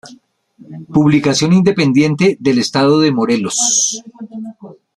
Publicación 0.91 1.53
independiente 1.53 2.35
del 2.39 2.57
Estado 2.57 2.99
de 3.01 3.11
Morelos. 3.11 4.01